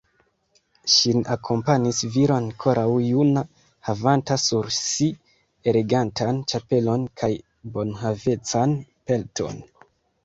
[0.93, 3.43] Ŝin akompanis viro ankoraŭ juna,
[3.89, 5.09] havanta sur si
[5.73, 7.33] elegantan ĉapelon kaj
[7.77, 8.79] bonhavecan
[9.11, 9.67] pelton.